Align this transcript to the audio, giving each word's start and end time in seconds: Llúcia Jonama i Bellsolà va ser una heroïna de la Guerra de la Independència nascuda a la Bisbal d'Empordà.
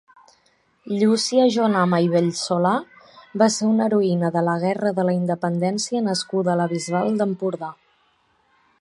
Llúcia 1.01 1.43
Jonama 1.55 1.99
i 2.05 2.09
Bellsolà 2.13 2.71
va 3.43 3.49
ser 3.57 3.69
una 3.73 3.87
heroïna 3.91 4.33
de 4.39 4.45
la 4.49 4.57
Guerra 4.67 4.95
de 5.01 5.09
la 5.11 5.17
Independència 5.21 6.05
nascuda 6.11 6.53
a 6.57 6.61
la 6.63 6.71
Bisbal 6.77 7.17
d'Empordà. 7.21 7.75